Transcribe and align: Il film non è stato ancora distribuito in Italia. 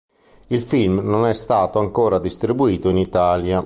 Il 0.47 0.63
film 0.63 0.97
non 1.07 1.27
è 1.27 1.33
stato 1.35 1.77
ancora 1.77 2.17
distribuito 2.17 2.89
in 2.89 2.97
Italia. 2.97 3.59